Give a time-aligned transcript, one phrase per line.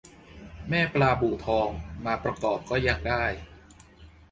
[0.69, 1.69] แม่ปลาบู่ทอง
[2.05, 3.23] มาประกอบก็ยังได้